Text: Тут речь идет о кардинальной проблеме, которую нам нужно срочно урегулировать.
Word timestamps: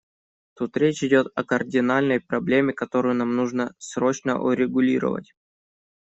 Тут 0.55 0.77
речь 0.77 1.03
идет 1.03 1.27
о 1.35 1.43
кардинальной 1.43 2.19
проблеме, 2.19 2.73
которую 2.73 3.13
нам 3.13 3.35
нужно 3.35 3.75
срочно 3.77 4.41
урегулировать. 4.41 5.35